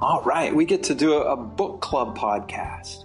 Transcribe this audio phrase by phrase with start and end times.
[0.00, 3.04] All right, we get to do a, a book club podcast.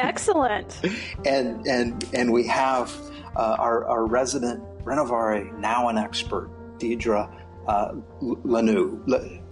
[0.00, 0.80] Excellent.
[1.24, 2.94] and and and we have
[3.36, 7.30] uh, our, our resident Renovare, now an expert, Deidre
[7.66, 7.92] uh,
[8.22, 9.42] Lanoux.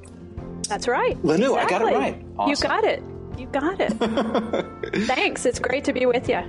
[0.68, 1.20] That's right.
[1.22, 1.58] Lanoux, exactly.
[1.58, 2.26] I got it right.
[2.38, 2.50] Awesome.
[2.50, 3.02] You got it.
[3.38, 5.06] You got it.
[5.06, 5.44] Thanks.
[5.44, 6.42] It's great to be with you.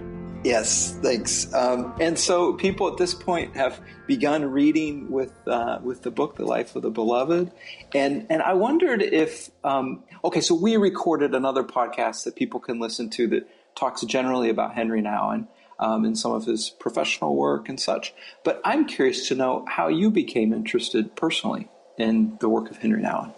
[0.45, 1.51] Yes, thanks.
[1.55, 6.35] Um, and so people at this point have begun reading with uh, with the book,
[6.35, 7.51] The Life of the Beloved,
[7.95, 12.79] and and I wondered if um, okay, so we recorded another podcast that people can
[12.79, 15.47] listen to that talks generally about Henry Nouwen
[15.79, 18.13] um, and some of his professional work and such.
[18.43, 23.01] But I'm curious to know how you became interested personally in the work of Henry
[23.01, 23.33] Nouwen.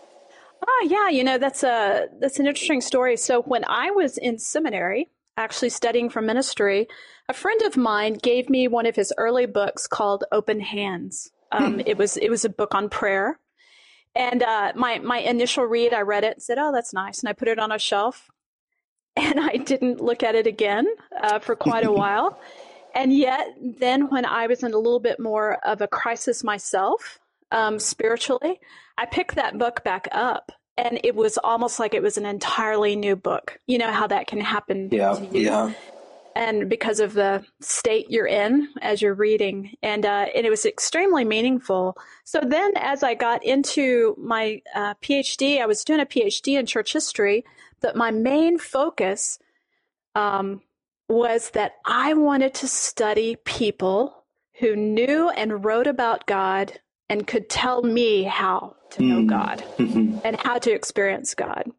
[0.62, 3.16] Oh yeah, you know that's a that's an interesting story.
[3.16, 5.08] So when I was in seminary,
[5.38, 6.88] actually studying for ministry,
[7.30, 11.30] a friend of mine gave me one of his early books called Open Hands.
[11.52, 11.82] Um, hmm.
[11.86, 13.40] It was it was a book on prayer,
[14.16, 17.30] and uh, my my initial read, I read it and said, "Oh, that's nice," and
[17.30, 18.30] I put it on a shelf,
[19.16, 20.88] and I didn't look at it again
[21.22, 22.40] uh, for quite a while.
[22.96, 27.20] And yet, then when I was in a little bit more of a crisis myself,
[27.52, 28.60] um, spiritually,
[28.98, 32.96] I picked that book back up and it was almost like it was an entirely
[32.96, 33.60] new book.
[33.66, 35.74] You know how that can happen yeah, Yeah.
[36.36, 40.68] And because of the state you're in as you're reading, and uh, and it was
[40.68, 41.98] extremely meaningful.
[42.26, 46.68] So then, as I got into my uh, PhD, I was doing a PhD in
[46.68, 47.44] church history,
[47.82, 49.40] but my main focus
[50.14, 50.62] um,
[51.10, 54.24] was that I wanted to study people
[54.60, 56.80] who knew and wrote about God
[57.10, 59.28] and could tell me how to know mm.
[59.28, 60.20] God mm-hmm.
[60.24, 61.72] and how to experience God.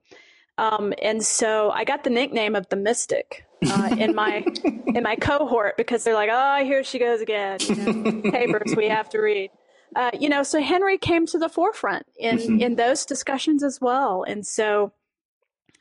[0.57, 4.45] Um, and so I got the nickname of the mystic uh, in my
[4.87, 7.59] in my cohort because they're like, oh, here she goes again.
[7.61, 9.51] You know, papers we have to read.
[9.95, 12.61] Uh, you know, so Henry came to the forefront in mm-hmm.
[12.61, 14.93] in those discussions as well, and so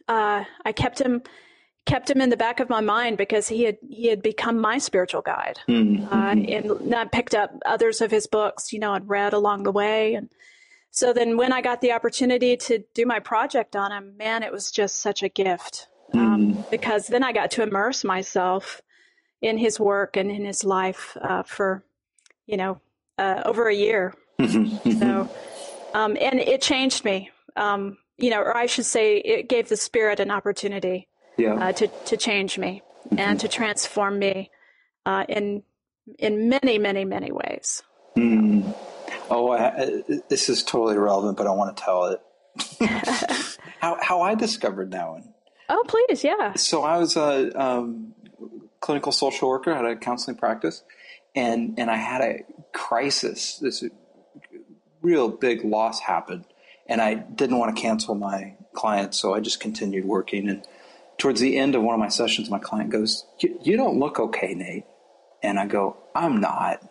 [0.07, 1.23] uh, I kept him
[1.87, 4.77] kept him in the back of my mind because he had he had become my
[4.77, 6.13] spiritual guide, mm-hmm.
[6.13, 8.71] uh, and I picked up others of his books.
[8.71, 10.29] You know, I'd read along the way, and
[10.91, 14.51] so then when I got the opportunity to do my project on him, man, it
[14.51, 16.61] was just such a gift um, mm-hmm.
[16.69, 18.81] because then I got to immerse myself
[19.41, 21.83] in his work and in his life uh, for
[22.45, 22.81] you know
[23.17, 24.13] uh, over a year.
[24.39, 24.99] Mm-hmm.
[24.99, 25.29] So,
[25.93, 27.31] um, and it changed me.
[27.55, 31.07] Um, you know, or I should say, it gave the spirit an opportunity
[31.37, 31.53] yeah.
[31.53, 33.19] uh, to to change me mm-hmm.
[33.19, 34.51] and to transform me
[35.05, 35.63] uh, in
[36.17, 37.83] in many, many, many ways.
[38.15, 38.73] Mm.
[39.29, 42.21] Oh, I, this is totally irrelevant, but I want to tell it.
[43.79, 45.33] how how I discovered Nouwen.
[45.69, 46.53] Oh, please, yeah.
[46.55, 48.13] So I was a um,
[48.79, 50.83] clinical social worker, had a counseling practice,
[51.35, 52.39] and and I had a
[52.73, 53.57] crisis.
[53.57, 53.83] This
[55.01, 56.45] real big loss happened,
[56.87, 60.49] and I didn't want to cancel my clients, so I just continued working.
[60.49, 60.65] And
[61.17, 64.53] towards the end of one of my sessions, my client goes, "You don't look okay,
[64.53, 64.85] Nate,"
[65.41, 66.81] and I go, "I'm not,"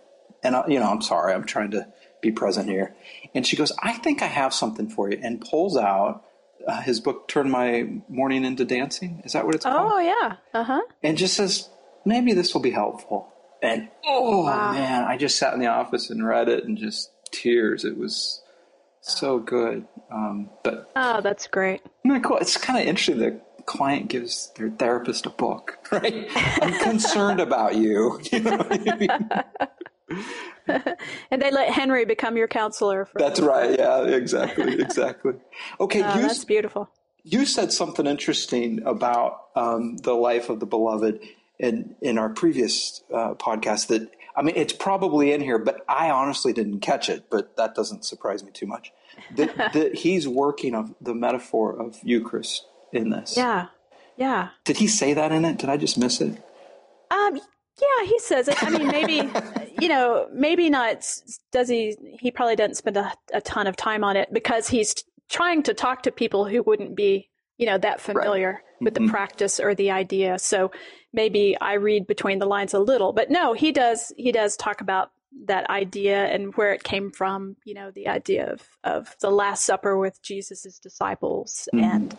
[0.42, 1.86] and I, you know, I'm sorry, I'm trying to
[2.20, 2.94] be present here.
[3.34, 6.24] And she goes, "I think I have something for you," and pulls out
[6.66, 9.92] uh, his book, "Turn My Mourning into Dancing." Is that what it's called?
[9.92, 10.82] Oh yeah, uh huh.
[11.02, 11.68] And just says,
[12.04, 13.32] "Maybe this will be helpful."
[13.62, 14.72] And oh wow.
[14.72, 17.84] man, I just sat in the office and read it, and just tears.
[17.84, 18.42] It was
[19.00, 19.86] so good.
[20.10, 21.80] Um, but oh, that's great.
[22.04, 22.38] Isn't that cool?
[22.38, 23.18] It's kind of interesting.
[23.18, 26.28] The client gives their therapist a book, right?
[26.34, 28.20] I'm concerned about you.
[28.32, 29.08] you know I mean?
[31.30, 33.08] and they let Henry become your counselor.
[33.14, 33.78] that's right.
[33.78, 35.34] Yeah, exactly, exactly.
[35.80, 36.88] Okay, uh, that's beautiful.
[37.24, 41.20] You said something interesting about um, the life of the beloved
[41.58, 46.10] in in our previous uh, podcast that I mean, it's probably in here, but I
[46.10, 47.24] honestly didn't catch it.
[47.30, 48.92] But that doesn't surprise me too much.
[49.36, 53.36] That, that he's working of the metaphor of Eucharist in this.
[53.36, 53.66] Yeah,
[54.16, 54.50] yeah.
[54.64, 55.58] Did he say that in it?
[55.58, 56.42] Did I just miss it?
[57.10, 58.62] Um, yeah, he says it.
[58.62, 59.30] I mean, maybe
[59.80, 61.06] you know, maybe not.
[61.52, 61.96] Does he?
[62.20, 64.94] He probably doesn't spend a, a, ton of time on it because he's
[65.28, 67.28] trying to talk to people who wouldn't be,
[67.58, 68.62] you know, that familiar right.
[68.80, 69.06] with mm-hmm.
[69.06, 70.38] the practice or the idea.
[70.38, 70.70] So
[71.12, 74.12] maybe I read between the lines a little, but no, he does.
[74.16, 75.10] He does talk about
[75.44, 77.56] that idea and where it came from.
[77.64, 81.84] You know, the idea of of the Last Supper with Jesus's disciples mm-hmm.
[81.84, 82.18] and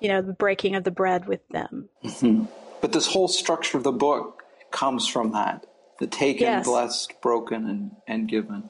[0.00, 1.88] you know the breaking of the bread with them.
[2.04, 2.44] Mm-hmm.
[2.80, 5.66] But this whole structure of the book comes from that:
[5.98, 6.66] the taken, yes.
[6.66, 8.68] blessed, broken, and and given.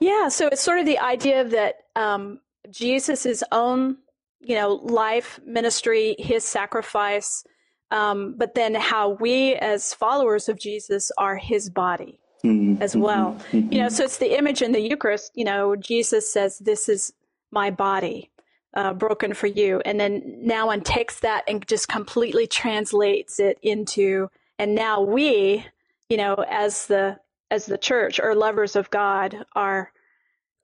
[0.00, 2.40] Yeah, so it's sort of the idea that um,
[2.70, 3.96] Jesus' own,
[4.40, 7.44] you know, life, ministry, his sacrifice,
[7.90, 12.82] um, but then how we as followers of Jesus are his body mm-hmm.
[12.82, 13.36] as well.
[13.52, 13.72] Mm-hmm.
[13.72, 17.12] You know, so it's the image in the Eucharist, you know, Jesus says, This is
[17.50, 18.30] my body.
[18.74, 19.80] Uh, broken for you.
[19.84, 24.28] And then now one takes that and just completely translates it into,
[24.58, 25.64] and now we,
[26.08, 27.18] you know, as the
[27.50, 29.90] as the church or lovers of God, are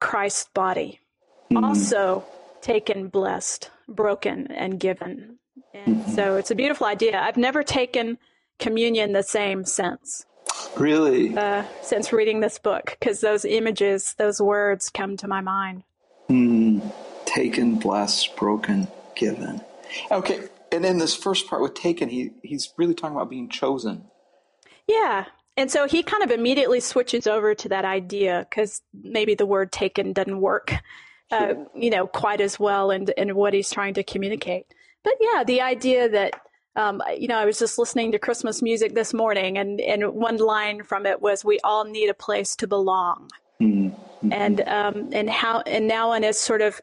[0.01, 1.01] Christ's body,
[1.51, 1.65] mm-hmm.
[1.65, 2.25] also
[2.61, 5.39] taken, blessed, broken, and given.
[5.73, 6.11] And mm-hmm.
[6.13, 7.19] so it's a beautiful idea.
[7.19, 8.19] I've never taken
[8.59, 10.27] communion the same since.
[10.77, 11.37] Really?
[11.37, 15.85] Uh, since reading this book, because those images, those words come to my mind.
[16.29, 16.93] Mm,
[17.35, 19.61] taken, blessed, broken, given.
[20.11, 20.41] Okay,
[20.73, 24.05] and in this first part with taken, he he's really talking about being chosen.
[24.87, 25.27] Yeah,
[25.57, 29.71] and so he kind of immediately switches over to that idea because maybe the word
[29.71, 30.75] taken doesn't work,
[31.31, 34.67] uh, you know, quite as well in, in what he's trying to communicate.
[35.05, 36.41] But yeah, the idea that,
[36.75, 40.39] um, you know, I was just listening to Christmas music this morning and, and one
[40.39, 43.31] line from it was, we all need a place to belong.
[43.61, 44.33] Mm-hmm.
[44.33, 46.81] And, um, and how, and Nouwen is sort of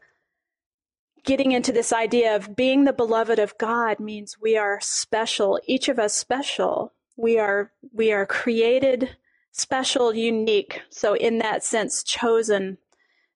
[1.24, 5.88] getting into this idea of being the beloved of God means we are special, each
[5.88, 9.16] of us special we are we are created
[9.52, 10.82] special, unique.
[10.90, 12.78] So in that sense, chosen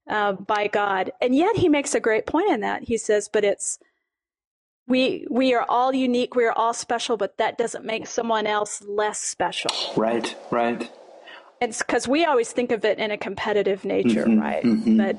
[0.09, 1.13] uh, by God.
[1.21, 2.85] And yet he makes a great point in that.
[2.85, 3.79] He says, but it's
[4.89, 8.83] we we are all unique, we are all special, but that doesn't make someone else
[8.87, 9.71] less special.
[9.97, 10.91] Right, right.
[11.61, 14.63] It's because we always think of it in a competitive nature, mm-hmm, right?
[14.63, 14.97] Mm-hmm.
[14.99, 15.17] But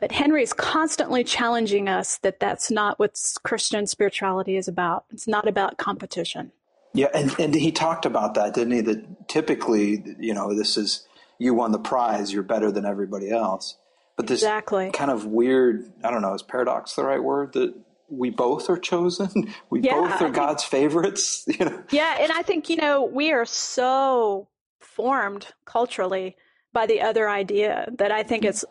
[0.00, 5.04] but Henry is constantly challenging us that that's not what Christian spirituality is about.
[5.10, 6.52] It's not about competition.
[6.94, 8.80] Yeah, and, and he talked about that, didn't he?
[8.80, 11.06] That typically, you know, this is
[11.38, 13.76] you won the prize, you're better than everybody else.
[14.16, 14.90] But this exactly.
[14.90, 17.52] kind of weird, I don't know, is paradox the right word?
[17.52, 17.74] That
[18.08, 19.54] we both are chosen.
[19.70, 21.46] We yeah, both are think, God's favorites.
[21.58, 21.82] You know?
[21.90, 24.48] Yeah, and I think, you know, we are so
[24.80, 26.36] formed culturally
[26.72, 28.48] by the other idea that I think mm.
[28.48, 28.64] it's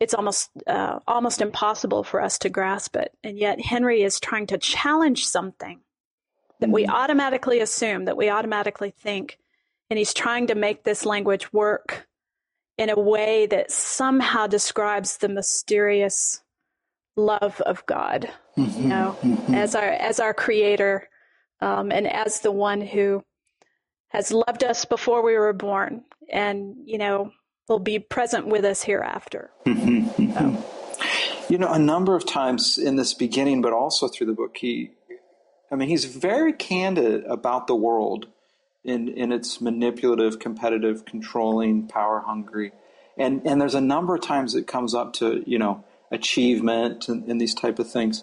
[0.00, 3.12] it's almost uh, almost impossible for us to grasp it.
[3.24, 5.80] And yet Henry is trying to challenge something
[6.60, 6.92] that we mm-hmm.
[6.92, 9.38] automatically assume, that we automatically think.
[9.88, 12.06] And he's trying to make this language work
[12.76, 16.42] in a way that somehow describes the mysterious
[17.16, 19.54] love of God, mm-hmm, you know, mm-hmm.
[19.54, 21.08] as our as our creator,
[21.60, 23.24] um, and as the one who
[24.08, 27.30] has loved us before we were born, and you know
[27.68, 29.50] will be present with us hereafter.
[31.48, 34.90] You know, a number of times in this beginning, but also through the book, he
[35.70, 38.26] I mean, he's very candid about the world
[38.84, 42.72] in, in its manipulative, competitive, controlling, power hungry.
[43.16, 47.24] And, and there's a number of times it comes up to, you know, achievement and,
[47.24, 48.22] and these type of things.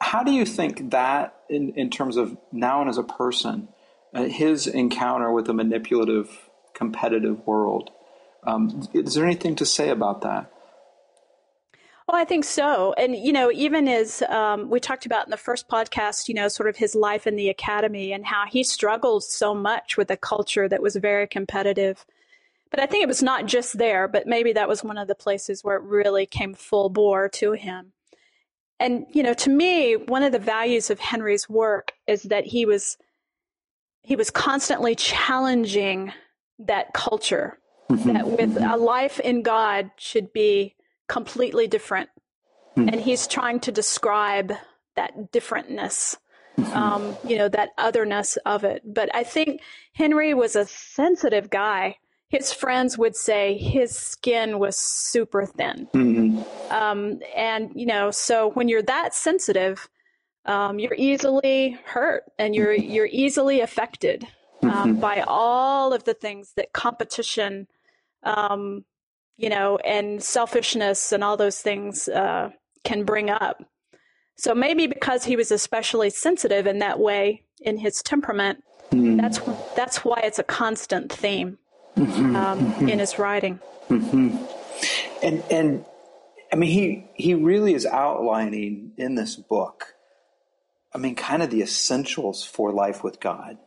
[0.00, 3.68] How do you think that, in, in terms of now and as a person,
[4.12, 7.90] uh, his encounter with a manipulative, competitive world,
[8.46, 10.50] um, is there anything to say about that?
[12.06, 12.92] Well, I think so.
[12.98, 16.48] And, you know, even as um, we talked about in the first podcast, you know,
[16.48, 20.16] sort of his life in the academy and how he struggled so much with a
[20.16, 22.04] culture that was very competitive.
[22.70, 25.14] But I think it was not just there, but maybe that was one of the
[25.14, 27.92] places where it really came full bore to him.
[28.78, 32.66] And, you know, to me, one of the values of Henry's work is that he
[32.66, 32.98] was
[34.02, 36.12] he was constantly challenging
[36.58, 37.58] that culture
[37.90, 38.12] mm-hmm.
[38.12, 40.74] that with a life in God should be
[41.08, 42.10] completely different.
[42.76, 42.92] Mm.
[42.92, 44.52] And he's trying to describe
[44.96, 46.16] that differentness,
[46.58, 46.76] mm-hmm.
[46.76, 48.82] um, you know, that otherness of it.
[48.84, 49.60] But I think
[49.92, 51.98] Henry was a sensitive guy.
[52.28, 55.88] His friends would say his skin was super thin.
[55.94, 56.72] Mm-hmm.
[56.72, 59.88] Um, and, you know, so when you're that sensitive,
[60.46, 62.90] um, you're easily hurt and you're, mm-hmm.
[62.90, 64.26] you're easily affected
[64.62, 65.00] um, mm-hmm.
[65.00, 67.68] by all of the things that competition
[68.24, 68.84] um,
[69.36, 72.50] you know, and selfishness and all those things uh,
[72.84, 73.62] can bring up.
[74.36, 79.16] So maybe because he was especially sensitive in that way in his temperament, mm-hmm.
[79.16, 79.38] that's
[79.76, 81.58] that's why it's a constant theme
[81.96, 82.36] mm-hmm.
[82.36, 82.88] Um, mm-hmm.
[82.88, 83.60] in his writing.
[83.88, 84.36] Mm-hmm.
[85.22, 85.84] And and
[86.52, 89.94] I mean, he he really is outlining in this book.
[90.92, 93.58] I mean, kind of the essentials for life with God.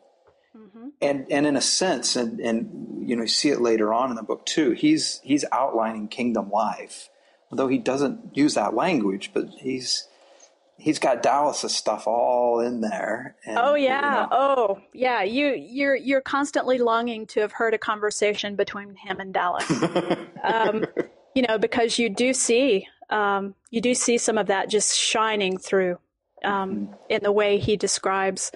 [0.58, 0.88] Mm-hmm.
[1.02, 4.16] And and in a sense, and and you know, you see it later on in
[4.16, 4.72] the book too.
[4.72, 7.10] He's he's outlining kingdom life,
[7.52, 10.08] although he doesn't use that language, but he's
[10.78, 13.36] he's got Dallas's stuff all in there.
[13.46, 14.28] And, oh yeah, you know.
[14.32, 15.24] oh yeah.
[15.24, 19.72] You you're you're constantly longing to have heard a conversation between him and Dallas.
[20.44, 20.86] um,
[21.36, 25.58] you know, because you do see um, you do see some of that just shining
[25.58, 25.98] through
[26.44, 26.94] um, mm-hmm.
[27.10, 28.52] in the way he describes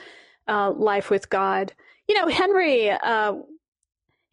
[0.47, 1.73] uh, life with God
[2.11, 3.35] you know, Henry, uh,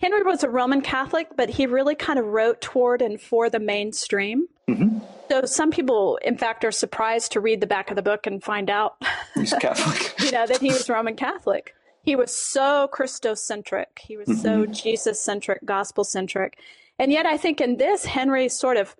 [0.00, 3.60] Henry was a Roman Catholic, but he really kind of wrote toward and for the
[3.60, 4.48] mainstream.
[4.68, 4.98] Mm-hmm.
[5.30, 8.42] So some people, in fact, are surprised to read the back of the book and
[8.42, 8.96] find out
[9.36, 10.12] he's Catholic.
[10.18, 11.72] you know, that he was Roman Catholic.
[12.02, 13.86] He was so Christocentric.
[14.00, 14.40] He was mm-hmm.
[14.40, 16.58] so Jesus centric, gospel centric.
[16.98, 18.96] And yet, I think in this, Henry sort of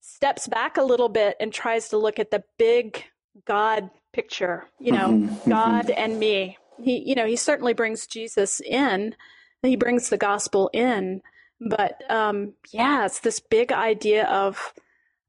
[0.00, 3.04] steps back a little bit and tries to look at the big
[3.44, 5.28] God picture, you know, mm-hmm.
[5.28, 5.50] mm-hmm.
[5.50, 6.58] God and me.
[6.82, 9.14] He, you know, he certainly brings Jesus in,
[9.62, 11.22] he brings the gospel in.
[11.60, 14.74] But um, yeah, it's this big idea of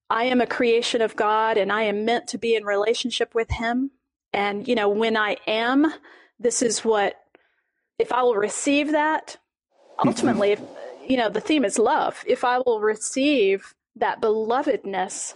[0.09, 3.49] I am a creation of God and I am meant to be in relationship with
[3.51, 3.91] Him.
[4.33, 5.93] And, you know, when I am,
[6.39, 7.15] this is what,
[7.99, 9.37] if I will receive that,
[10.05, 10.61] ultimately, if,
[11.07, 12.23] you know, the theme is love.
[12.27, 15.33] If I will receive that belovedness,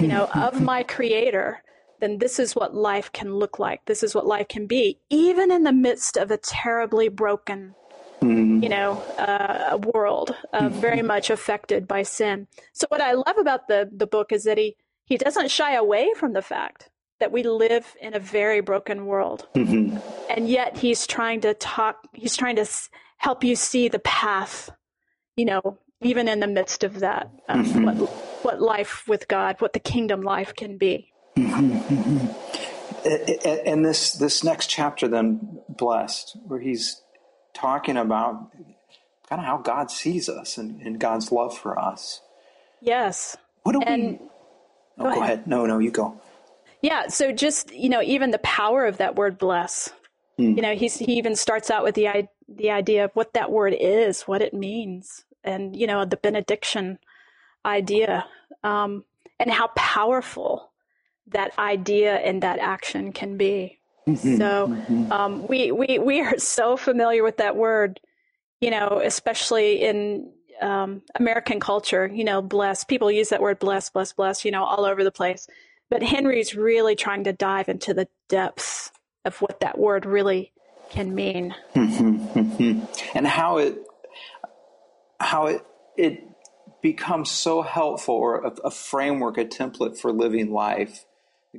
[0.00, 1.62] you know, of my Creator,
[2.02, 3.84] then this is what life can look like.
[3.86, 7.76] This is what life can be, even in the midst of a terribly broken,
[8.20, 12.48] you know, uh, world, uh, very much affected by sin.
[12.72, 16.12] So, what I love about the the book is that he he doesn't shy away
[16.16, 16.90] from the fact
[17.20, 19.46] that we live in a very broken world.
[19.54, 19.96] Mm-hmm.
[20.28, 22.66] And yet he's trying to talk, he's trying to
[23.18, 24.70] help you see the path,
[25.36, 27.84] you know, even in the midst of that, um, mm-hmm.
[27.84, 28.10] what,
[28.44, 31.11] what life with God, what the kingdom life can be.
[31.36, 32.26] Mm-hmm.
[33.04, 37.02] And this, this next chapter, then, blessed, where he's
[37.52, 38.52] talking about
[39.28, 42.20] kind of how God sees us and, and God's love for us.
[42.80, 43.36] Yes.
[43.62, 44.18] What do and, we?
[44.98, 45.14] Oh, go, ahead.
[45.14, 45.46] go ahead.
[45.46, 46.20] No, no, you go.
[46.82, 47.08] Yeah.
[47.08, 49.90] So just, you know, even the power of that word bless,
[50.38, 50.54] mm.
[50.54, 53.74] you know, he's, he even starts out with the, the idea of what that word
[53.78, 56.98] is, what it means, and, you know, the benediction
[57.64, 58.26] idea,
[58.62, 59.04] um,
[59.40, 60.71] and how powerful
[61.28, 63.80] that idea and that action can be.
[64.06, 64.36] Mm-hmm.
[64.36, 65.12] So mm-hmm.
[65.12, 68.00] um, we, we, we are so familiar with that word,
[68.60, 72.84] you know, especially in um, American culture, you know, bless.
[72.84, 75.46] People use that word bless, bless, bless, you know, all over the place.
[75.90, 78.90] But Henry's really trying to dive into the depths
[79.24, 80.52] of what that word really
[80.90, 81.54] can mean.
[83.14, 83.78] and how it
[85.20, 85.64] how it
[85.96, 86.24] it
[86.82, 91.04] becomes so helpful or a, a, framework, a template for living life,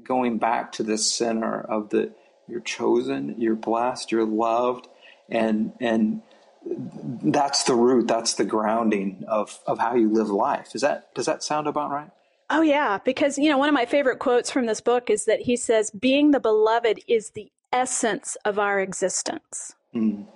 [0.01, 2.13] going back to the center of the
[2.47, 4.87] you're chosen, you're blessed, you're loved,
[5.29, 6.21] and and
[6.65, 10.75] that's the root, that's the grounding of, of how you live life.
[10.75, 12.11] Is that does that sound about right?
[12.49, 12.99] Oh, yeah.
[13.03, 15.89] Because, you know, one of my favorite quotes from this book is that he says,
[15.89, 19.73] being the beloved is the essence of our existence.
[19.95, 20.27] Mm.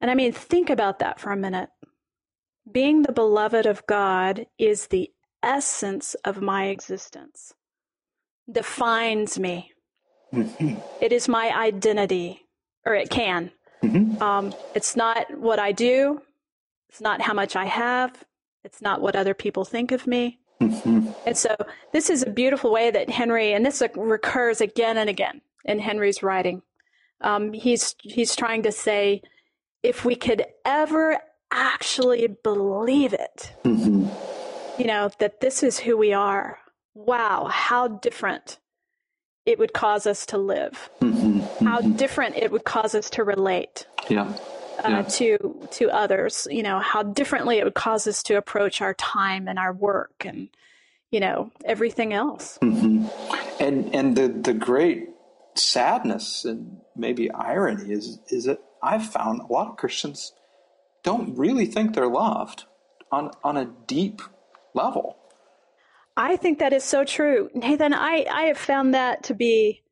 [0.00, 1.68] And I mean, think about that for a minute.
[2.70, 5.10] Being the beloved of God is the
[5.42, 7.52] essence of my existence,
[8.50, 9.72] defines me.
[10.32, 10.76] Mm-hmm.
[11.00, 12.46] It is my identity,
[12.84, 13.50] or it can.
[13.82, 14.22] Mm-hmm.
[14.22, 16.20] Um, it's not what I do,
[16.88, 18.24] it's not how much I have,
[18.64, 20.40] it's not what other people think of me.
[20.60, 21.10] Mm-hmm.
[21.26, 21.54] And so
[21.92, 26.22] this is a beautiful way that Henry, and this recurs again and again in Henry's
[26.22, 26.62] writing.
[27.20, 29.22] Um, he's he's trying to say,
[29.82, 31.18] if we could ever
[31.50, 34.08] actually believe it, mm-hmm.
[34.80, 36.58] you know, that this is who we are.
[37.06, 38.58] Wow, how different
[39.46, 40.90] it would cause us to live.
[41.00, 41.64] Mm-hmm.
[41.64, 41.92] How mm-hmm.
[41.92, 43.86] different it would cause us to relate.
[44.08, 44.34] Yeah
[44.84, 45.02] uh, yeah.
[45.02, 46.46] to to others.
[46.50, 50.24] You know how differently it would cause us to approach our time and our work
[50.24, 50.48] and
[51.10, 52.58] you know everything else.
[52.62, 53.06] Mm-hmm.
[53.62, 55.08] And and the the great
[55.54, 60.32] sadness and maybe irony is is that I've found a lot of Christians
[61.02, 62.64] don't really think they're loved
[63.10, 64.22] on on a deep
[64.74, 65.16] level.
[66.18, 67.48] I think that is so true.
[67.54, 69.82] Nathan, I, I have found that to be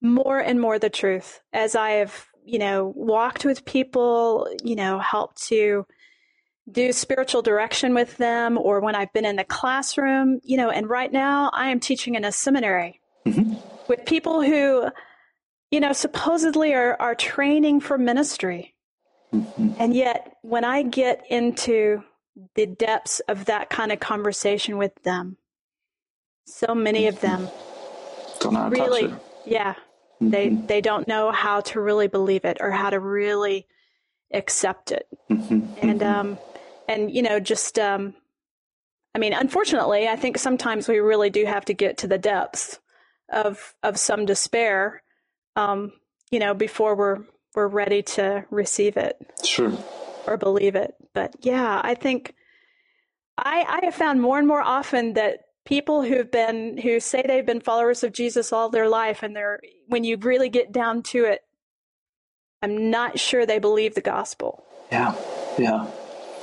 [0.00, 4.98] more and more the truth as I have you know, walked with people, you know,
[4.98, 5.86] helped to
[6.70, 10.88] do spiritual direction with them, or when I've been in the classroom, you know, and
[10.88, 13.54] right now I am teaching in a seminary mm-hmm.
[13.88, 14.88] with people who,
[15.70, 18.74] you know, supposedly are, are training for ministry.
[19.32, 19.74] Mm-hmm.
[19.78, 22.02] And yet, when I get into
[22.54, 25.36] the depths of that kind of conversation with them,
[26.46, 27.48] so many of them
[28.44, 29.14] really,
[29.46, 29.74] yeah,
[30.20, 30.66] they mm-hmm.
[30.66, 33.66] they don't know how to really believe it or how to really
[34.32, 35.06] accept it.
[35.30, 35.60] Mm-hmm.
[35.80, 36.20] And mm-hmm.
[36.20, 36.38] um
[36.88, 38.14] and you know just um
[39.14, 42.78] I mean unfortunately I think sometimes we really do have to get to the depths
[43.32, 45.02] of of some despair
[45.56, 45.92] um
[46.30, 47.24] you know before we're
[47.54, 49.16] we're ready to receive it.
[49.44, 49.72] Sure.
[50.26, 50.94] Or believe it.
[51.12, 52.34] But yeah, I think
[53.38, 57.46] I I have found more and more often that people who've been who say they've
[57.46, 61.24] been followers of Jesus all their life and they're when you really get down to
[61.24, 61.42] it
[62.62, 64.64] I'm not sure they believe the gospel.
[64.90, 65.14] Yeah.
[65.58, 65.86] Yeah.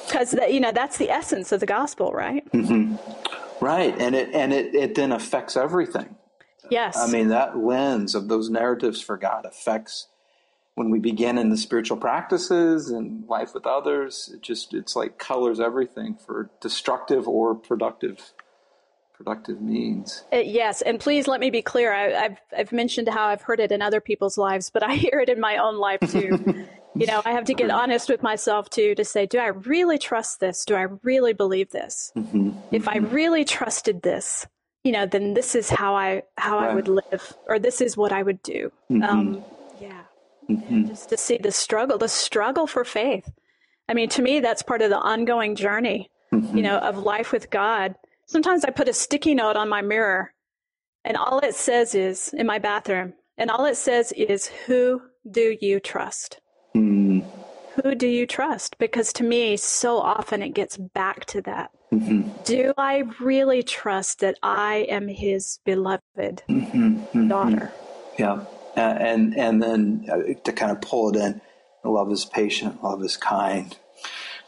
[0.10, 2.48] Cuz you know that's the essence of the gospel, right?
[2.52, 2.96] hmm
[3.60, 6.16] Right, and it and it, it then affects everything.
[6.72, 6.98] Yes.
[6.98, 10.08] I mean that lens of those narratives for God affects
[10.74, 14.32] when we begin in the spiritual practices and life with others.
[14.34, 18.34] It just it's like colors everything for destructive or productive
[19.24, 20.24] productive means.
[20.34, 21.94] Uh, yes, and please let me be clear.
[21.94, 25.20] I, have I've mentioned how I've heard it in other people's lives, but I hear
[25.20, 26.66] it in my own life too.
[26.96, 29.98] you know, I have to get honest with myself too to say, do I really
[29.98, 30.66] trust this?
[30.66, 32.12] Do I really believe this?
[32.18, 32.52] Mm-hmm.
[32.72, 34.48] If I really trusted this,
[34.84, 36.72] you know, then this is how I how right.
[36.72, 38.72] I would live, or this is what I would do.
[38.90, 39.04] Mm-hmm.
[39.04, 39.46] Um,
[39.80, 40.02] yeah,
[40.50, 40.88] mm-hmm.
[40.88, 43.30] just to see the struggle, the struggle for faith.
[43.88, 46.58] I mean, to me, that's part of the ongoing journey, mm-hmm.
[46.58, 47.96] you know, of life with God
[48.32, 50.32] Sometimes I put a sticky note on my mirror
[51.04, 55.58] and all it says is in my bathroom, and all it says is, Who do
[55.60, 56.40] you trust?
[56.74, 57.26] Mm.
[57.84, 58.78] Who do you trust?
[58.78, 61.72] Because to me, so often it gets back to that.
[61.92, 62.30] Mm-hmm.
[62.46, 66.54] Do I really trust that I am his beloved mm-hmm.
[66.70, 67.28] mm-hmm.
[67.28, 67.74] daughter?
[68.18, 68.46] Yeah.
[68.78, 71.42] Uh, and and then uh, to kind of pull it in,
[71.84, 73.78] love is patient, love is kind,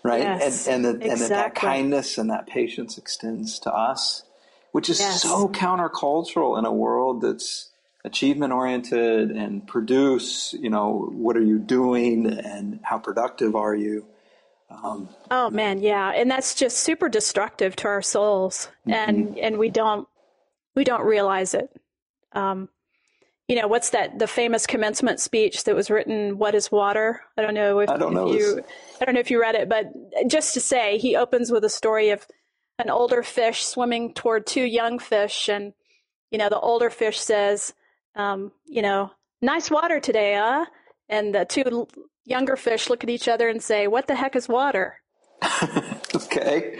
[0.03, 0.21] right?
[0.21, 1.09] Yes, and and, the, exactly.
[1.11, 4.23] and that, that kindness and that patience extends to us,
[4.71, 5.21] which is yes.
[5.21, 7.69] so countercultural in a world that's
[8.05, 10.53] achievement oriented and produce.
[10.53, 14.05] You know, what are you doing and how productive are you?
[14.69, 18.91] Um, oh man, yeah, and that's just super destructive to our souls, mm-hmm.
[18.91, 20.07] and and we don't
[20.75, 21.69] we don't realize it.
[22.33, 22.69] Um,
[23.53, 27.21] you know, what's that, the famous commencement speech that was written, What is Water?
[27.37, 28.63] I don't know if, I don't know if you,
[28.99, 29.93] I don't know if you read it, but
[30.27, 32.25] just to say, he opens with a story of
[32.79, 35.49] an older fish swimming toward two young fish.
[35.49, 35.73] And,
[36.31, 37.75] you know, the older fish says,
[38.15, 40.65] um, you know, nice water today, huh?
[41.07, 41.87] And the two
[42.25, 44.95] younger fish look at each other and say, what the heck is water?
[46.15, 46.79] okay.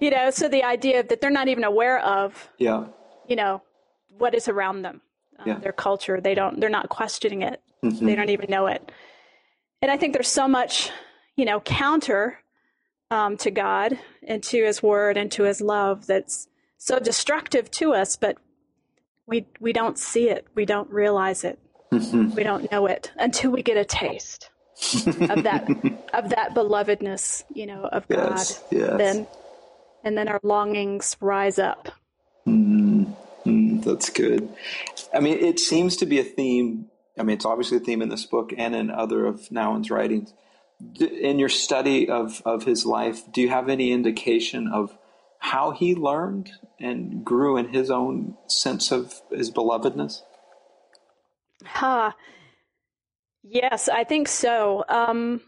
[0.00, 2.86] You know, so the idea that they're not even aware of, yeah,
[3.28, 3.60] you know,
[4.08, 5.02] what is around them
[5.38, 5.58] um, yeah.
[5.58, 6.20] their culture.
[6.20, 6.60] They don't.
[6.60, 7.60] They're not questioning it.
[7.84, 8.06] Mm-hmm.
[8.06, 8.90] They don't even know it.
[9.82, 10.90] And I think there's so much,
[11.36, 12.40] you know, counter
[13.10, 17.94] um, to God and to His Word and to His love that's so destructive to
[17.94, 18.36] us, but
[19.26, 20.46] we we don't see it.
[20.54, 21.58] We don't realize it.
[21.92, 22.34] Mm-hmm.
[22.34, 24.50] We don't know it until we get a taste
[25.20, 25.68] of that
[26.12, 28.78] of that belovedness, you know, of yes, God.
[28.78, 28.98] Yes.
[28.98, 29.26] Then
[30.02, 31.90] and then our longings rise up.
[32.46, 32.93] Mm,
[33.84, 34.48] that's good.
[35.14, 36.86] I mean, it seems to be a theme.
[37.18, 40.32] I mean, it's obviously a theme in this book and in other of Nouwen's writings.
[41.00, 44.96] In your study of, of his life, do you have any indication of
[45.38, 50.22] how he learned and grew in his own sense of his belovedness?
[51.64, 52.12] Huh.
[53.42, 54.84] Yes, I think so.
[54.88, 55.42] Um,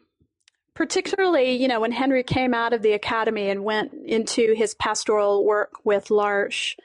[0.75, 5.44] particularly, you know, when Henry came out of the academy and went into his pastoral
[5.44, 6.77] work with L'Arche,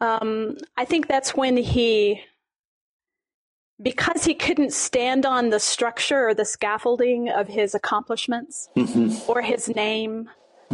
[0.00, 2.22] um, I think that's when he,
[3.80, 9.30] because he couldn't stand on the structure or the scaffolding of his accomplishments mm-hmm.
[9.30, 10.28] or his name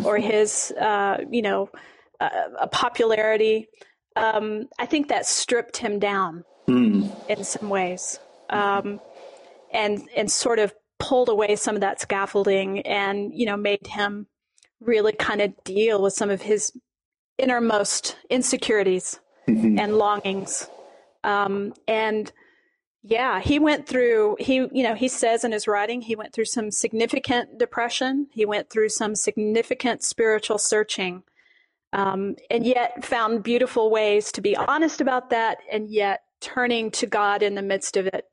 [0.04, 1.70] or his, uh, you know,
[2.20, 3.68] uh, popularity,
[4.16, 7.10] um, I think that stripped him down mm.
[7.28, 8.18] in some ways,
[8.50, 9.00] um,
[9.72, 14.26] and and sort of pulled away some of that scaffolding, and you know, made him
[14.80, 16.72] really kind of deal with some of his
[17.38, 19.78] innermost insecurities mm-hmm.
[19.78, 20.68] and longings.
[21.22, 22.30] Um, and
[23.02, 26.46] yeah, he went through, he, you know, he says in his writing, he went through
[26.46, 28.28] some significant depression.
[28.32, 31.22] He went through some significant spiritual searching.
[31.92, 37.06] Um, and yet found beautiful ways to be honest about that and yet turning to
[37.06, 38.24] God in the midst of it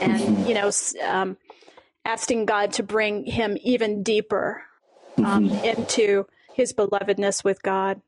[0.00, 0.46] and, mm-hmm.
[0.46, 0.70] you know,
[1.06, 1.36] um,
[2.04, 4.62] asking God to bring him even deeper
[5.18, 5.64] um, mm-hmm.
[5.64, 8.00] into his belovedness with God.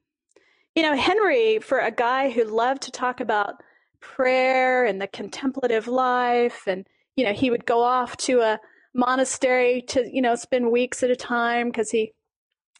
[0.74, 3.62] You know, Henry, for a guy who loved to talk about
[4.00, 8.58] prayer and the contemplative life, and, you know, he would go off to a
[8.94, 12.12] monastery to, you know, spend weeks at a time because he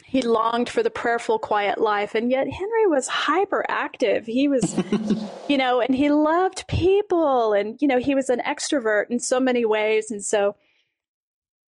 [0.05, 2.15] he longed for the prayerful quiet life.
[2.15, 4.27] And yet henry was hyperactive.
[4.27, 4.77] He was
[5.49, 9.41] you know and he loved people and you know he was an extrovert in so
[9.41, 10.11] many ways.
[10.11, 10.57] And so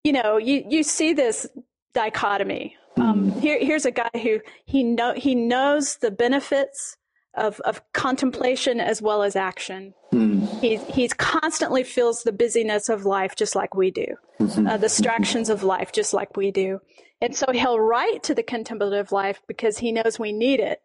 [0.03, 1.47] you know you you see this
[1.93, 6.97] dichotomy um, here, here's a guy who he know he knows the benefits
[7.33, 9.93] of, of contemplation as well as action.
[10.13, 10.59] Mm.
[10.61, 14.07] He he's constantly feels the busyness of life just like we do,
[14.39, 14.67] mm-hmm.
[14.67, 16.79] uh, the distractions of life just like we do,
[17.21, 20.79] and so he'll write to the contemplative life because he knows we need it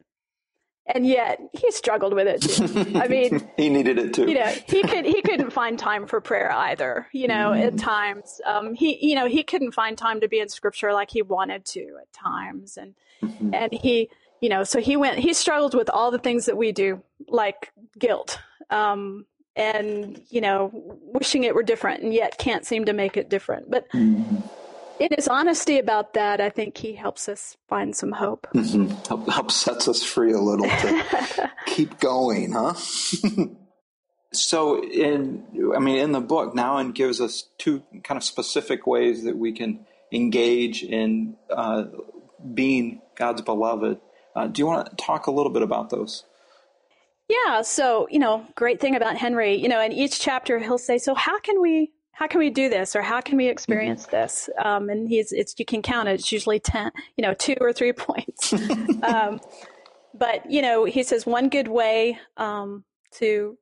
[0.87, 2.99] and yet he struggled with it too.
[2.99, 4.29] I mean, he needed it too.
[4.29, 7.07] You know, he could he couldn't find time for prayer either.
[7.13, 7.67] You know, mm.
[7.67, 11.11] at times, um, he you know he couldn't find time to be in scripture like
[11.11, 13.55] he wanted to at times, and mm-hmm.
[13.55, 16.73] and he you know, so he went, he struggled with all the things that we
[16.73, 18.39] do, like guilt,
[18.71, 23.29] um, and, you know, wishing it were different and yet can't seem to make it
[23.29, 23.71] different.
[23.71, 24.37] But mm-hmm.
[25.01, 28.47] In his honesty about that, I think he helps us find some hope.
[28.55, 28.89] Mm-hmm.
[29.09, 32.75] Help, help sets us free a little to keep going, huh?
[34.33, 39.25] so in, I mean, in the book, Nouwen gives us two kind of specific ways
[39.25, 41.85] that we can engage in uh,
[42.53, 43.99] being God's beloved.
[44.37, 46.25] Uh, do you want to talk a little bit about those?
[47.29, 47.63] Yeah.
[47.63, 51.15] So, you know, great thing about Henry, you know, in each chapter he'll say, so
[51.15, 52.95] how can we, how can we do this?
[52.95, 54.17] Or how can we experience mm-hmm.
[54.17, 54.51] this?
[54.63, 56.15] Um, and he's, it's, you can count it.
[56.15, 58.53] It's usually 10, you know, two or three points.
[59.03, 59.41] um,
[60.15, 63.57] but, you know, he says one good way, um, to,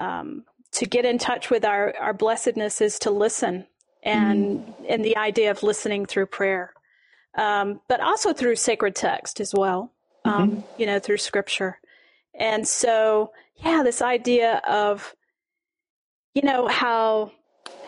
[0.00, 3.66] um, to get in touch with our, our blessedness is to listen
[4.02, 4.74] and, mm.
[4.88, 6.72] and the idea of listening through prayer.
[7.36, 9.92] Um, but also through sacred text as well,
[10.24, 10.60] um, mm-hmm.
[10.80, 11.78] you know, through scripture.
[12.34, 15.14] And so, yeah, this idea of,
[16.34, 17.32] you know, how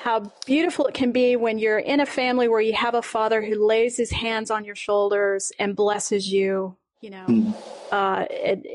[0.00, 3.42] how beautiful it can be when you're in a family where you have a father
[3.42, 7.54] who lays his hands on your shoulders and blesses you, you know, mm.
[7.92, 8.24] uh,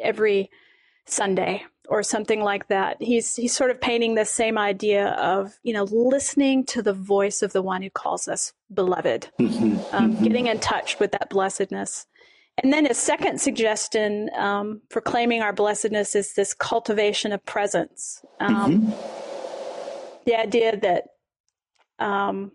[0.01, 0.49] every
[1.05, 2.97] Sunday or something like that.
[3.01, 7.41] He's he's sort of painting the same idea of you know listening to the voice
[7.41, 9.95] of the one who calls us beloved, mm-hmm.
[9.95, 10.23] Um, mm-hmm.
[10.23, 12.07] getting in touch with that blessedness.
[12.63, 18.23] And then his second suggestion um, for claiming our blessedness is this cultivation of presence.
[18.39, 20.21] Um, mm-hmm.
[20.25, 21.03] The idea that,
[21.99, 22.51] um,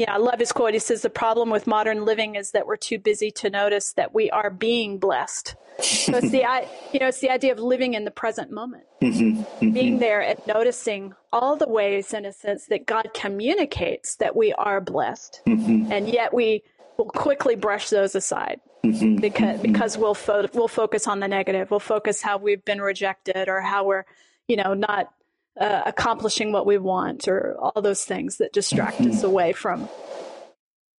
[0.00, 0.72] yeah, I love his quote.
[0.72, 4.14] He says, The problem with modern living is that we're too busy to notice that
[4.14, 5.56] we are being blessed.
[5.82, 6.38] So it's the,
[6.92, 9.42] you know, it's the idea of living in the present moment, mm-hmm.
[9.42, 9.70] Mm-hmm.
[9.72, 14.54] being there and noticing all the ways, in a sense, that God communicates that we
[14.54, 15.42] are blessed.
[15.46, 15.92] Mm-hmm.
[15.92, 16.62] And yet we
[16.96, 18.60] will quickly brush those aside.
[18.82, 19.16] Mm-hmm.
[19.16, 19.72] because mm-hmm.
[19.72, 21.70] because we'll fo- we'll focus on the negative.
[21.70, 24.06] We'll focus how we've been rejected or how we're
[24.48, 25.12] you know not
[25.58, 29.12] uh, accomplishing what we want or all those things that distract mm-hmm.
[29.12, 29.88] us away from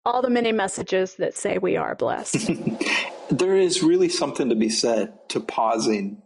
[0.06, 2.50] all the many messages that say we are blessed.
[3.30, 6.22] there is really something to be said to pausing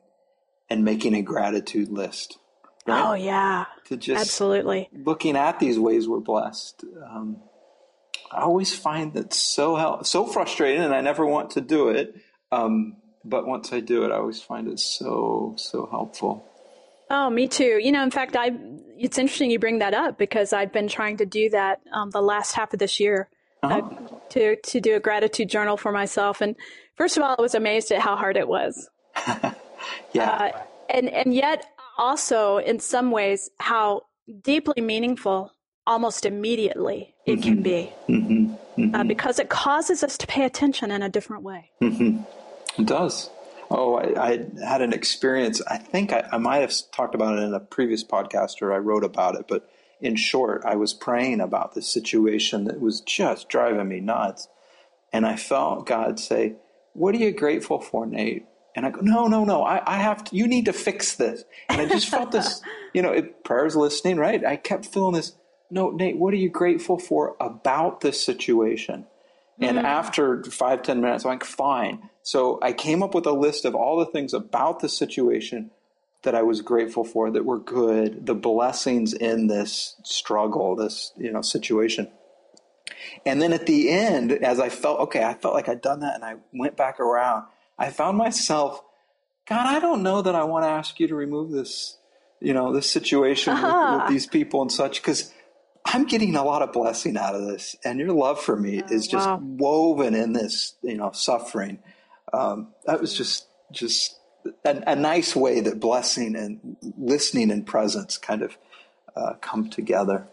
[0.69, 2.37] and making a gratitude list.
[2.87, 3.03] Right?
[3.03, 6.83] Oh yeah, to just absolutely looking at these ways we're blessed.
[7.03, 7.41] Um,
[8.31, 12.15] I always find that so help, so frustrating, and I never want to do it.
[12.51, 16.47] Um, but once I do it, I always find it so so helpful.
[17.09, 17.79] Oh, me too.
[17.81, 18.51] You know, in fact, I
[18.97, 22.21] it's interesting you bring that up because I've been trying to do that um, the
[22.21, 23.29] last half of this year
[23.61, 23.81] uh-huh.
[23.81, 26.41] uh, to to do a gratitude journal for myself.
[26.41, 26.55] And
[26.95, 28.89] first of all, I was amazed at how hard it was.
[30.13, 31.65] yeah, uh, and and yet
[31.97, 34.01] also in some ways how
[34.41, 35.51] deeply meaningful
[35.87, 37.41] almost immediately it mm-hmm.
[37.41, 38.81] can be mm-hmm.
[38.81, 38.95] Mm-hmm.
[38.95, 41.69] Uh, because it causes us to pay attention in a different way.
[41.81, 42.81] Mm-hmm.
[42.81, 43.29] It does.
[43.69, 45.61] Oh, I, I, had an experience.
[45.67, 48.77] I think I, I, might have talked about it in a previous podcast or I
[48.77, 49.69] wrote about it, but
[50.01, 54.47] in short, I was praying about this situation that was just driving me nuts.
[55.11, 56.55] And I felt God say,
[56.93, 58.45] What are you grateful for, Nate?
[58.75, 61.43] And I go, No, no, no, I, I have to, you need to fix this.
[61.69, 62.61] And I just felt this,
[62.93, 64.45] you know, it, prayer's listening, right?
[64.45, 65.33] I kept feeling this
[65.71, 69.07] no, Nate, what are you grateful for about this situation?
[69.59, 69.85] And mm-hmm.
[69.85, 72.09] after five, ten minutes, I'm like, fine.
[72.25, 75.69] So I came up with a list of all the things about the situation
[76.23, 81.31] that I was grateful for that were good, the blessings in this struggle, this, you
[81.31, 82.09] know, situation.
[83.27, 86.15] And then at the end, as I felt, okay, I felt like I'd done that
[86.15, 87.45] and I went back around,
[87.77, 88.81] I found myself,
[89.47, 91.99] God, I don't know that I want to ask you to remove this,
[92.39, 93.91] you know, this situation uh-huh.
[93.91, 95.31] with, with these people and such, because
[95.85, 98.91] I'm getting a lot of blessing out of this, and your love for me oh,
[98.91, 99.39] is just wow.
[99.39, 101.77] woven in this, you know, suffering.
[102.35, 104.19] Um, that was just just
[104.65, 108.57] a, a, nice way that blessing and listening and presence kind of
[109.15, 110.27] uh, come together.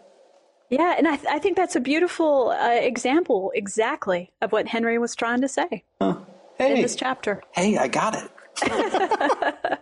[0.69, 4.97] Yeah, and I, th- I think that's a beautiful uh, example, exactly, of what Henry
[4.97, 6.17] was trying to say huh.
[6.57, 7.41] hey, in this chapter.
[7.51, 8.29] Hey, I got it.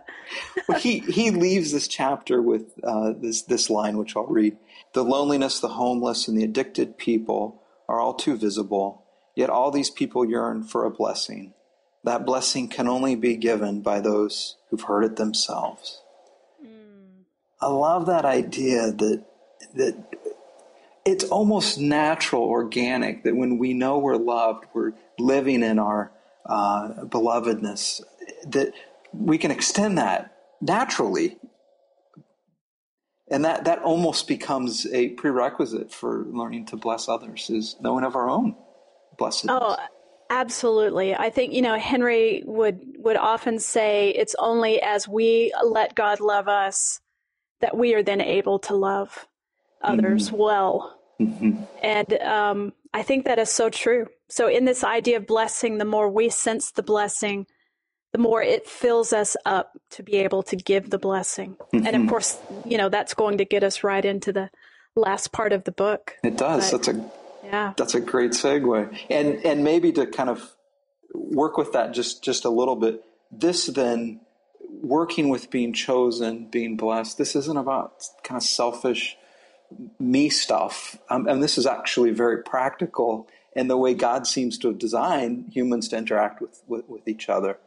[0.68, 4.56] well, he he leaves this chapter with uh, this this line, which I'll read.
[4.94, 9.04] The loneliness, the homeless, and the addicted people are all too visible,
[9.34, 11.52] yet all these people yearn for a blessing.
[12.04, 16.02] That blessing can only be given by those who've heard it themselves.
[16.64, 17.24] Mm.
[17.60, 19.24] I love that idea that
[19.74, 20.04] that
[21.04, 26.12] it's almost natural, organic, that when we know we're loved, we're living in our
[26.46, 28.02] uh, belovedness,
[28.46, 28.72] that
[29.12, 31.38] we can extend that naturally
[33.32, 38.14] and that that almost becomes a prerequisite for learning to bless others is knowing of
[38.14, 38.54] our own
[39.16, 39.58] blessedness.
[39.60, 39.76] Oh,
[40.32, 41.14] Absolutely.
[41.14, 46.20] I think, you know, Henry would, would often say it's only as we let God
[46.20, 47.00] love us
[47.60, 49.26] that we are then able to love
[49.82, 50.36] others mm-hmm.
[50.38, 50.98] well.
[51.20, 51.64] Mm-hmm.
[51.82, 54.06] And um, I think that is so true.
[54.28, 57.46] So, in this idea of blessing, the more we sense the blessing,
[58.12, 61.56] the more it fills us up to be able to give the blessing.
[61.74, 61.86] Mm-hmm.
[61.86, 64.50] And of course, you know, that's going to get us right into the
[64.96, 66.16] last part of the book.
[66.24, 66.70] It does.
[66.70, 67.21] But, that's a
[67.52, 67.74] yeah.
[67.76, 68.98] That's a great segue.
[69.10, 70.56] And and maybe to kind of
[71.14, 73.04] work with that just just a little bit.
[73.30, 74.20] This then
[74.80, 77.18] working with being chosen, being blessed.
[77.18, 79.16] This isn't about kind of selfish
[79.98, 80.98] me stuff.
[81.08, 85.50] Um, and this is actually very practical in the way God seems to have designed
[85.52, 87.58] humans to interact with, with, with each other.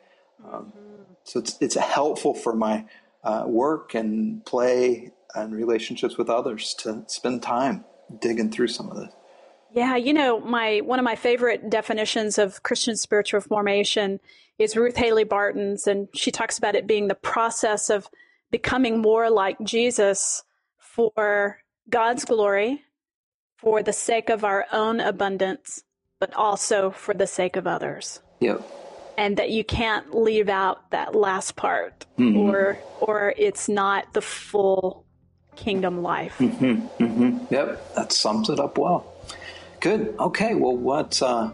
[0.44, 1.04] Um, mm-hmm.
[1.24, 2.86] So it's, it's helpful for my
[3.24, 7.84] uh, work and play and relationships with others to spend time
[8.20, 9.14] digging through some of this.
[9.76, 14.22] Yeah, you know, my one of my favorite definitions of Christian spiritual formation
[14.58, 18.08] is Ruth Haley Barton's, and she talks about it being the process of
[18.52, 20.44] becoming more like Jesus
[20.78, 21.60] for
[21.90, 22.84] God's glory,
[23.58, 25.84] for the sake of our own abundance,
[26.22, 28.22] but also for the sake of others.
[28.40, 28.62] Yep
[29.18, 32.38] and that you can't leave out that last part mm-hmm.
[32.38, 35.06] or or it's not the full
[35.56, 36.88] kingdom life mm-hmm.
[37.04, 37.54] Mm-hmm.
[37.54, 39.15] yep that sums it up well
[39.86, 40.16] good.
[40.20, 41.52] Okay well what uh,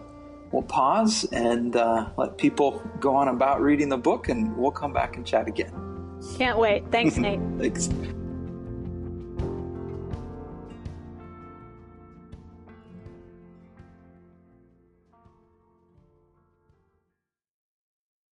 [0.53, 4.93] we'll pause and uh, let people go on about reading the book and we'll come
[4.93, 5.73] back and chat again.
[6.37, 6.89] Can't wait.
[6.91, 7.41] Thanks nate.
[7.59, 7.89] Thanks